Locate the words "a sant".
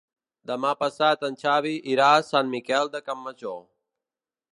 2.15-2.49